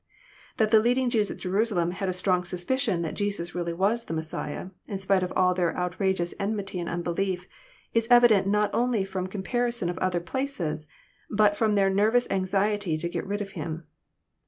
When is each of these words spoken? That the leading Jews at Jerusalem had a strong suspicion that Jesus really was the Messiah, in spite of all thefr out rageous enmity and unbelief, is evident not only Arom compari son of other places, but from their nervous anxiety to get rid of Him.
That 0.57 0.71
the 0.71 0.79
leading 0.79 1.11
Jews 1.11 1.29
at 1.29 1.37
Jerusalem 1.37 1.91
had 1.91 2.09
a 2.09 2.13
strong 2.13 2.43
suspicion 2.43 3.03
that 3.03 3.13
Jesus 3.13 3.53
really 3.53 3.71
was 3.71 4.05
the 4.05 4.15
Messiah, 4.15 4.71
in 4.87 4.97
spite 4.97 5.21
of 5.21 5.31
all 5.35 5.53
thefr 5.53 5.75
out 5.75 5.99
rageous 5.99 6.33
enmity 6.39 6.79
and 6.79 6.89
unbelief, 6.89 7.45
is 7.93 8.07
evident 8.09 8.47
not 8.47 8.71
only 8.73 9.05
Arom 9.05 9.29
compari 9.29 9.71
son 9.71 9.89
of 9.89 9.99
other 9.99 10.19
places, 10.19 10.87
but 11.29 11.55
from 11.55 11.75
their 11.75 11.91
nervous 11.91 12.25
anxiety 12.31 12.97
to 12.97 13.07
get 13.07 13.27
rid 13.27 13.41
of 13.43 13.51
Him. 13.51 13.85